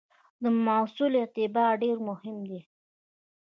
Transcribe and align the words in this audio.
د 0.43 0.43
محصول 0.65 1.13
اعتبار 1.21 1.71
ډېر 1.83 1.97
مهم 2.09 2.37
دی. 2.49 2.61